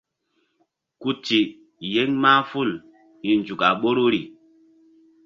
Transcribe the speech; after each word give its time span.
Ku 1.01 1.09
ti 1.25 1.39
yeŋ 1.93 2.09
mahful 2.23 2.69
hi̧nzuk 3.25 3.61
a 3.67 3.69
ɓoruri. 3.81 4.21